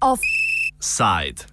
Offside. 0.00 1.44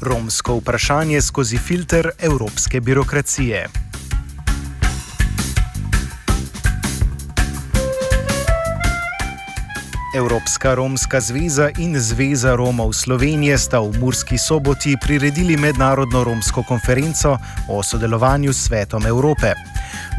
Romsko 0.00 0.54
vprašanje 0.54 1.20
skozi 1.22 1.58
filter 1.58 2.10
evropske 2.18 2.80
birokracije. 2.80 3.68
Evropska 10.14 10.74
romska 10.74 11.20
zveza 11.20 11.70
in 11.78 12.00
Zveza 12.00 12.56
Romov 12.56 12.92
Slovenije 12.92 13.58
sta 13.58 13.78
v 13.78 13.94
Murski 14.00 14.38
soboti 14.38 14.96
priredili 14.98 15.56
mednarodno 15.56 16.24
romsko 16.24 16.62
konferenco 16.62 17.38
o 17.68 17.82
sodelovanju 17.82 18.52
s 18.52 18.66
svetom 18.66 19.06
Evrope. 19.06 19.54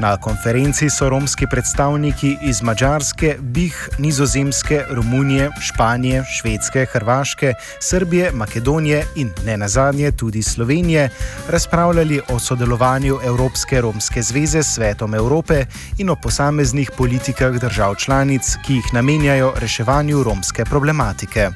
Na 0.02 0.18
konferenci 0.18 0.90
so 0.90 1.10
romski 1.10 1.46
predstavniki 1.48 2.38
iz 2.42 2.62
Mačarske, 2.62 3.36
Bih, 3.40 3.90
Nizozemske, 4.00 4.80
Romunije, 4.90 5.50
Španije, 5.62 6.24
Švedske, 6.26 6.86
Hrvaške, 6.94 7.54
Srbije, 7.80 8.32
Makedonije 8.32 9.04
in 9.16 9.30
ne 9.46 9.58
nazadnje 9.58 10.12
tudi 10.12 10.42
Slovenije 10.44 11.10
razpravljali 11.50 12.22
o 12.30 12.40
sodelovanju 12.40 13.20
Evropske 13.26 13.82
romske 13.82 14.22
zveze 14.22 14.64
s 14.64 14.74
svetom 14.74 15.14
Evrope 15.14 15.66
in 15.98 16.10
o 16.10 16.16
posameznih 16.16 16.92
politikah 16.98 17.54
držav 17.54 17.96
članic, 17.96 18.56
ki 18.66 18.74
jih 18.74 18.94
namenjajo 18.94 19.54
reševanju 19.58 20.24
romske 20.24 20.66
problematike. 20.66 21.50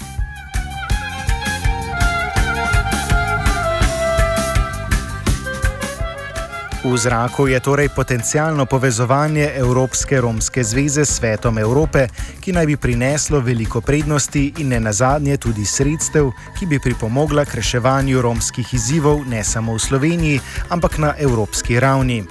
V 6.86 6.98
zraku 6.98 7.48
je 7.48 7.60
torej 7.60 7.90
potencijalno 7.90 8.66
povezovanje 8.66 9.52
Evropske 9.56 10.22
romske 10.22 10.64
zveze 10.64 11.06
s 11.06 11.18
svetom 11.18 11.58
Evrope, 11.58 12.08
ki 12.40 12.54
naj 12.54 12.66
bi 12.66 12.78
prineslo 12.78 13.40
veliko 13.40 13.82
prednosti 13.82 14.54
in 14.58 14.70
ne 14.70 14.80
nazadnje 14.80 15.38
tudi 15.38 15.66
sredstev, 15.66 16.30
ki 16.60 16.66
bi 16.66 16.80
pripomogla 16.80 17.46
k 17.46 17.58
reševanju 17.58 18.22
romskih 18.22 18.74
izzivov 18.74 19.26
ne 19.26 19.44
samo 19.44 19.74
v 19.74 19.80
Sloveniji, 19.80 20.40
ampak 20.70 20.98
na 20.98 21.14
evropski 21.18 21.80
ravni. 21.80 22.24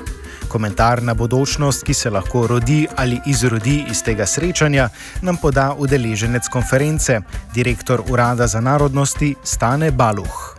Komentar 0.49 1.03
na 1.03 1.15
bodočnost, 1.15 1.83
ki 1.83 1.95
se 1.95 2.11
lahko 2.11 2.47
rodi 2.47 2.87
ali 2.97 3.21
izrodi 3.27 3.85
iz 3.91 4.03
tega 4.03 4.27
srečanja, 4.27 4.89
nam 5.23 5.37
poda 5.37 5.75
udeleženec 5.79 6.49
konference, 6.49 7.21
direktor 7.55 8.03
Urada 8.09 8.47
za 8.47 8.61
narodnosti 8.61 9.35
Stane 9.43 9.91
Baluh. 9.91 10.54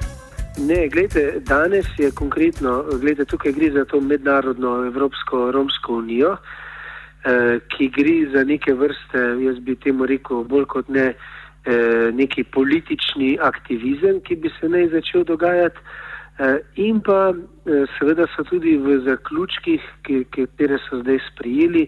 Ne, 0.58 0.88
gledajte, 0.88 1.40
danes 1.40 1.86
je 1.98 2.12
konkretno, 2.16 2.84
gledajte, 2.90 3.26
tukaj 3.26 3.52
gre 3.52 3.72
za 3.72 3.86
to 3.86 4.00
mednarodno 4.02 4.86
Evropsko 4.86 5.52
Romsko 5.52 5.94
unijo, 5.94 6.38
eh, 7.26 7.60
ki 7.68 7.90
gre 7.98 8.16
za 8.32 8.44
neke 8.44 8.74
vrste, 8.74 9.20
jaz 9.44 9.60
bi 9.60 9.76
temu 9.76 10.06
rekel, 10.06 10.44
bolj 10.44 10.66
kot 10.66 10.88
ne 10.88 11.06
eh, 11.12 12.12
neki 12.14 12.44
politični 12.44 13.38
aktivizem, 13.42 14.22
ki 14.22 14.36
bi 14.36 14.52
se 14.60 14.70
naj 14.70 14.88
začel 14.96 15.24
dogajati. 15.24 15.80
Eh, 16.38 16.58
in 16.76 17.02
pa 17.02 17.32
eh, 17.32 17.86
seveda 18.00 18.28
so 18.36 18.44
tudi 18.44 18.78
v 18.78 19.00
zaključkih, 19.04 19.84
ki 20.04 20.48
so 20.90 21.02
zdaj 21.02 21.20
sprijeli, 21.32 21.88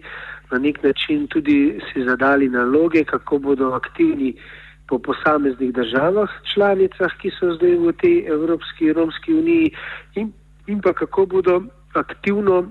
na 0.50 0.58
nek 0.58 0.82
način 0.82 1.26
tudi 1.26 1.80
si 1.88 2.04
zadali 2.04 2.48
naloge, 2.48 3.04
kako 3.04 3.38
bodo 3.38 3.72
aktivni 3.72 4.34
po 4.88 4.98
posameznih 4.98 5.72
državah, 5.72 6.30
članicah, 6.54 7.12
ki 7.20 7.30
so 7.36 7.52
zdaj 7.54 7.76
v 7.76 7.92
tej 8.00 8.16
Evropski 8.26 8.92
romski 8.92 9.34
uniji, 9.34 9.70
in, 10.14 10.32
in 10.66 10.80
pa 10.80 10.92
kako 10.92 11.26
bodo 11.26 11.62
aktivno 11.94 12.64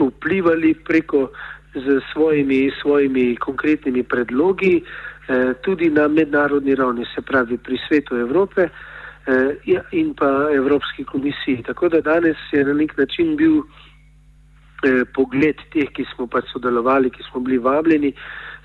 vplivali 0.00 0.74
preko 0.74 1.28
z 1.74 2.00
svojimi, 2.12 2.70
svojimi 2.82 3.36
konkretnimi 3.36 4.02
predlogi 4.02 4.82
eh, 4.82 5.54
tudi 5.62 5.90
na 5.90 6.08
mednarodni 6.08 6.74
ravni, 6.74 7.06
se 7.14 7.22
pravi 7.22 7.58
pri 7.58 7.78
svetu 7.88 8.16
Evrope 8.16 8.62
eh, 8.62 9.56
ja, 9.64 9.80
in 9.92 10.14
pa 10.14 10.48
Evropski 10.54 11.04
komisiji. 11.04 11.62
Tako 11.66 11.88
da 11.88 12.00
danes 12.00 12.36
je 12.52 12.64
na 12.64 12.72
nek 12.72 12.96
način 12.96 13.36
bil 13.36 13.58
eh, 13.58 15.04
pogled 15.14 15.56
teh, 15.72 15.88
ki 15.88 16.04
smo 16.14 16.26
pač 16.26 16.52
sodelovali, 16.52 17.10
ki 17.10 17.22
smo 17.30 17.40
bili 17.40 17.58
vabljeni, 17.58 18.12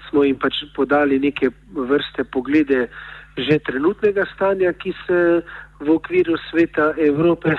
smo 0.09 0.23
jim 0.23 0.39
pač 0.39 0.63
podali 0.75 1.19
neke 1.19 1.49
vrste 1.73 2.23
poglede 2.23 2.87
že 3.37 3.59
trenutnega 3.59 4.25
stanja, 4.33 4.73
ki 4.73 4.93
se 5.05 5.41
v 5.79 5.89
okviru 5.93 6.37
sveta 6.49 6.93
Evrope 6.97 7.53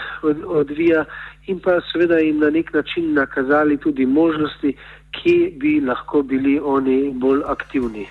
odvija 0.60 1.04
in 1.46 1.60
pa 1.62 1.78
seveda 1.92 2.18
jim 2.18 2.40
na 2.42 2.50
nek 2.50 2.72
način 2.74 3.14
nakazali 3.14 3.76
tudi 3.78 4.06
možnosti, 4.06 4.74
kje 5.14 5.52
bi 5.56 5.80
lahko 5.80 6.22
bili 6.22 6.58
oni 6.58 7.12
bolj 7.14 7.46
aktivni. 7.46 8.08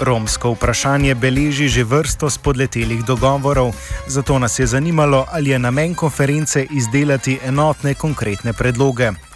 Romsko 0.00 0.54
vprašanje 0.54 1.14
beleži 1.14 1.68
že 1.68 1.84
vrsto 1.84 2.30
spodletelih 2.30 3.04
dogovorov, 3.04 3.74
zato 4.06 4.38
nas 4.38 4.58
je 4.58 4.66
zanimalo, 4.66 5.26
ali 5.32 5.50
je 5.50 5.58
namen 5.58 5.94
konference 5.94 6.66
izdelati 6.70 7.38
enotne 7.44 7.94
konkretne 7.94 8.52
predloge. 8.52 9.29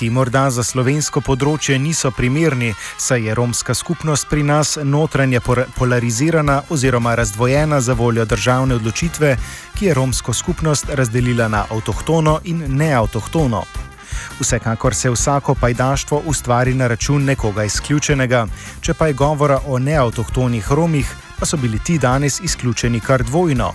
Ti 0.00 0.06
morda 0.10 0.46
za 0.48 0.62
slovensko 0.64 1.20
področje 1.20 1.74
niso 1.76 2.08
primerni, 2.16 2.70
saj 2.96 3.26
je 3.26 3.34
romska 3.36 3.74
skupnost 3.76 4.30
pri 4.30 4.46
nas 4.48 4.78
notranje 4.80 5.42
polarizirana 5.76 6.62
oziroma 6.72 7.12
razdvojena 7.20 7.82
za 7.84 7.92
voljo 7.92 8.24
državne 8.24 8.78
odločitve, 8.80 9.34
ki 9.76 9.90
je 9.90 9.96
romsko 9.98 10.32
skupnost 10.32 10.88
razdelila 10.88 11.50
na 11.52 11.66
avtohtono 11.68 12.38
in 12.48 12.64
neavtohtono. 12.80 13.60
Vsekakor 14.40 14.96
se 14.96 15.12
vsako 15.12 15.54
pajdaštvo 15.60 16.22
ustvari 16.32 16.74
na 16.74 16.88
račun 16.88 17.28
nekoga 17.28 17.68
izključenega, 17.68 18.46
če 18.80 18.96
pa 18.96 19.12
je 19.12 19.20
govora 19.20 19.60
o 19.66 19.78
neavtohtonih 19.78 20.72
romih, 20.72 21.12
pa 21.36 21.44
so 21.44 21.60
bili 21.60 21.78
ti 21.84 21.98
danes 21.98 22.40
izključeni 22.40 23.04
kar 23.04 23.22
dvojno. 23.22 23.74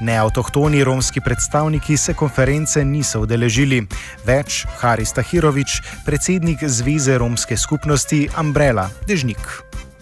Neautohtoni 0.00 0.84
romski 0.84 1.20
predstavniki 1.20 1.96
se 1.96 2.14
konference 2.14 2.84
niso 2.84 3.20
udeležili. 3.22 3.82
Več 4.26 4.64
Haris 4.80 5.12
Tahirovič, 5.12 5.80
predsednik 6.06 6.64
Zveze 6.66 7.18
romske 7.18 7.56
skupnosti 7.56 8.28
Umbrella, 8.40 8.88
Dežnik. 9.08 9.40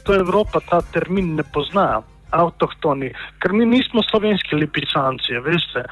To 0.05 0.15
Evropa 0.15 0.61
ta 0.71 0.81
termin 0.93 1.35
ne 1.37 1.45
pozna. 1.53 2.03
Avtohtoni, 2.31 3.09
ker 3.43 3.51
mi 3.53 3.65
nismo 3.67 4.05
slovenski 4.07 4.55
lipicanci, 4.55 5.41
veste. 5.43 5.83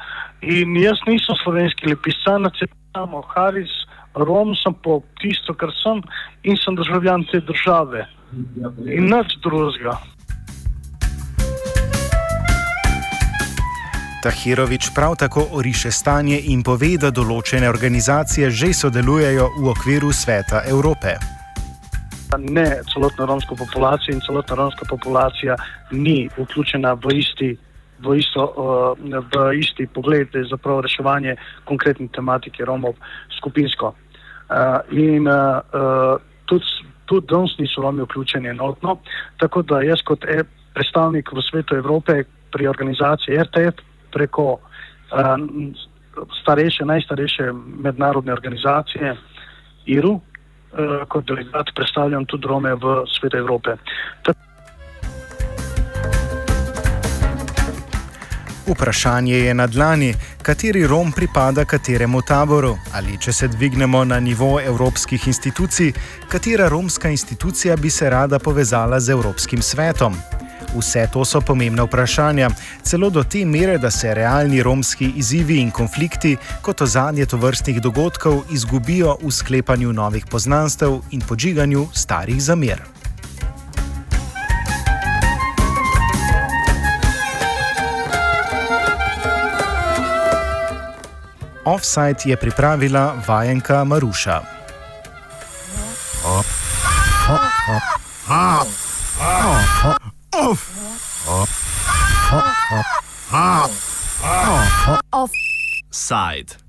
In 0.41 0.77
jaz 0.79 1.01
nisem 1.03 1.35
slovenski 1.43 1.91
lipicanec, 1.91 2.61
samo 2.95 3.19
Haris, 3.35 3.73
Rom 4.15 4.55
sem 4.55 4.73
po 4.73 5.03
tisto, 5.21 5.53
kar 5.53 5.69
sem 5.83 6.01
in 6.43 6.57
sem 6.57 6.75
državljan 6.75 7.27
te 7.31 7.39
države. 7.45 8.07
In 8.89 9.09
nič 9.11 9.37
drugega. 9.43 9.99
Tahirovič 14.23 14.89
prav 14.95 15.15
tako 15.15 15.47
oriše 15.51 15.91
stanje 15.91 16.39
in 16.51 16.59
pove, 16.63 16.97
da 16.99 17.07
določene 17.07 17.69
organizacije 17.69 18.49
že 18.51 18.73
sodelujejo 18.75 19.45
v 19.63 19.69
okviru 19.71 20.11
Sveta 20.11 20.59
Evrope. 20.67 21.15
Ne, 22.35 22.83
celotna 22.91 23.25
romska 23.25 23.55
populacija 23.55 24.11
in 24.13 24.19
celotna 24.21 24.55
romska 24.59 24.85
populacija 24.89 25.55
ni 25.91 26.27
vključena 26.35 26.93
v 26.99 27.15
isti, 27.15 27.49
v 28.03 28.19
isto, 28.19 28.43
uh, 28.43 28.99
v 28.99 29.55
isti 29.55 29.87
pogled 29.87 30.35
za 30.35 30.59
reševanje 30.59 31.37
konkretne 31.63 32.11
tematike 32.11 32.65
Romov 32.65 32.99
skupinsko. 33.39 33.95
Uh, 33.95 34.83
in 34.91 35.31
uh, 35.31 36.19
tudi, 36.45 36.67
tudi 37.05 37.27
danes 37.27 37.55
niso 37.57 37.81
Romi 37.81 38.03
vključeni 38.03 38.51
enotno, 38.51 38.99
tako 39.39 39.61
da 39.61 39.79
jaz 39.81 40.03
kot 40.03 40.27
e 40.27 40.43
predstavnik 40.75 41.31
v 41.31 41.39
svetu 41.41 41.75
Evrope 41.75 42.23
pri 42.51 42.67
organizaciji 42.67 43.39
RTF 43.47 43.88
preko 44.11 44.51
uh, 44.53 44.59
starejše, 46.41 46.85
najstarejše 46.85 47.51
mednarodne 47.83 48.33
organizacije 48.33 49.15
IRU, 49.85 50.13
uh, 50.13 50.21
kot 51.07 51.25
delegat 51.25 51.71
predstavljam 51.75 52.25
tudi 52.25 52.47
Rome 52.47 52.75
v 52.75 53.03
svetu 53.07 53.37
Evrope. 53.37 53.77
Vprašanje 58.69 59.33
je 59.33 59.53
na 59.53 59.67
dlani, 59.67 60.13
kateri 60.41 60.87
Rom 60.87 61.11
pripada 61.11 61.65
kateremu 61.65 62.21
taboru 62.21 62.75
ali 62.93 63.17
če 63.17 63.33
se 63.33 63.47
dvignemo 63.47 64.03
na 64.05 64.19
nivo 64.19 64.59
evropskih 64.61 65.27
institucij, 65.27 65.93
katera 66.29 66.69
romska 66.69 67.09
institucija 67.09 67.75
bi 67.75 67.89
se 67.89 68.09
rada 68.09 68.39
povezala 68.39 68.99
z 68.99 69.09
Evropskim 69.09 69.61
svetom. 69.61 70.13
Vse 70.75 71.07
to 71.13 71.25
so 71.25 71.41
pomembna 71.41 71.83
vprašanja, 71.83 72.49
celo 72.83 73.09
do 73.09 73.23
te 73.23 73.45
mere, 73.45 73.77
da 73.77 73.91
se 73.91 74.13
realni 74.13 74.63
romski 74.63 75.11
izzivi 75.15 75.59
in 75.61 75.71
konflikti 75.71 76.37
kot 76.61 76.81
ozadje 76.81 77.25
tovrstnih 77.25 77.81
dogodkov 77.81 78.43
izgubijo 78.51 79.17
v 79.21 79.31
sklepanju 79.31 79.93
novih 79.93 80.25
poznanstev 80.25 80.99
in 81.11 81.21
podžiganju 81.21 81.87
starih 81.93 82.41
zamer. 82.41 82.81
Offside 91.65 92.25
je 92.25 92.37
pripravila 92.37 93.13
vajenka 93.27 93.83
Maruša. 93.83 94.41
Oh, 96.25 96.45
oh, 97.29 97.39
oh, 97.69 97.81
oh, 98.29 98.65
oh. 99.21 99.58
Offside. 106.39 106.59